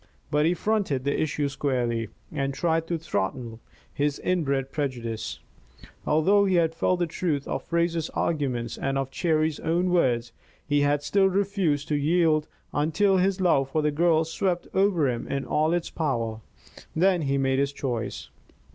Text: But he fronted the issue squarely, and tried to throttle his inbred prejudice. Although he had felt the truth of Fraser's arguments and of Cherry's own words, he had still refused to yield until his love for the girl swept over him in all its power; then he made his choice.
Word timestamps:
But 0.31 0.47
he 0.47 0.55
fronted 0.55 1.03
the 1.03 1.21
issue 1.21 1.47
squarely, 1.47 2.09
and 2.31 2.55
tried 2.55 2.87
to 2.87 2.97
throttle 2.97 3.59
his 3.93 4.17
inbred 4.23 4.71
prejudice. 4.71 5.37
Although 6.07 6.45
he 6.45 6.55
had 6.55 6.73
felt 6.73 6.97
the 6.97 7.05
truth 7.05 7.47
of 7.47 7.61
Fraser's 7.65 8.09
arguments 8.15 8.79
and 8.79 8.97
of 8.97 9.11
Cherry's 9.11 9.59
own 9.59 9.91
words, 9.91 10.31
he 10.67 10.81
had 10.81 11.03
still 11.03 11.27
refused 11.29 11.87
to 11.89 11.95
yield 11.95 12.47
until 12.73 13.17
his 13.17 13.39
love 13.39 13.69
for 13.69 13.83
the 13.83 13.91
girl 13.91 14.23
swept 14.25 14.67
over 14.73 15.07
him 15.07 15.27
in 15.27 15.45
all 15.45 15.71
its 15.71 15.91
power; 15.91 16.41
then 16.95 17.21
he 17.21 17.37
made 17.37 17.59
his 17.59 17.71
choice. 17.71 18.29